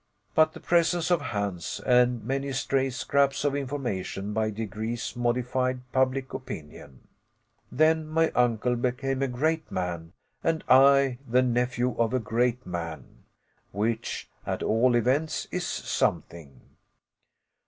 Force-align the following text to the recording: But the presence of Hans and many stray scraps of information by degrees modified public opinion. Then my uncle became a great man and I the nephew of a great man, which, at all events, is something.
But 0.33 0.53
the 0.53 0.59
presence 0.59 1.11
of 1.11 1.21
Hans 1.21 1.79
and 1.85 2.23
many 2.23 2.53
stray 2.53 2.89
scraps 2.89 3.45
of 3.45 3.53
information 3.55 4.33
by 4.33 4.49
degrees 4.49 5.15
modified 5.15 5.81
public 5.91 6.33
opinion. 6.33 7.07
Then 7.71 8.07
my 8.07 8.31
uncle 8.31 8.75
became 8.75 9.21
a 9.21 9.27
great 9.27 9.71
man 9.71 10.13
and 10.43 10.63
I 10.67 11.19
the 11.27 11.43
nephew 11.43 11.91
of 11.99 12.15
a 12.15 12.19
great 12.19 12.65
man, 12.65 13.25
which, 13.71 14.27
at 14.43 14.63
all 14.63 14.95
events, 14.95 15.47
is 15.51 15.67
something. 15.67 16.61